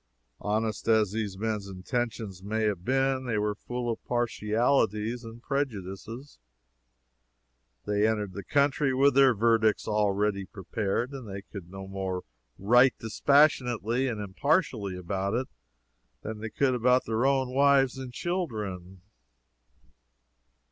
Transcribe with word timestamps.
Honest 0.39 0.87
as 0.87 1.11
these 1.11 1.37
men's 1.37 1.67
intentions 1.67 2.41
may 2.41 2.63
have 2.63 2.83
been, 2.83 3.25
they 3.27 3.37
were 3.37 3.53
full 3.53 3.87
of 3.87 4.03
partialities 4.03 5.23
and 5.23 5.43
prejudices, 5.43 6.39
they 7.85 8.07
entered 8.07 8.33
the 8.33 8.43
country 8.43 8.95
with 8.95 9.13
their 9.13 9.35
verdicts 9.35 9.87
already 9.87 10.43
prepared, 10.43 11.11
and 11.11 11.29
they 11.29 11.43
could 11.43 11.69
no 11.69 11.87
more 11.87 12.23
write 12.57 12.97
dispassionately 12.97 14.07
and 14.07 14.19
impartially 14.19 14.97
about 14.97 15.35
it 15.35 15.49
than 16.23 16.39
they 16.39 16.49
could 16.49 16.73
about 16.73 17.05
their 17.05 17.27
own 17.27 17.53
wives 17.53 17.99
and 17.99 18.11
children. 18.11 19.03